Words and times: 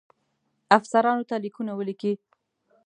افسرانو 0.77 1.27
ته 1.29 1.35
لیکونه 1.43 1.71
ولیکي. 1.75 2.13